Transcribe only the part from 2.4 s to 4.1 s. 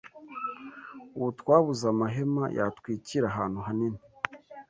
yatwikira ahantu hanini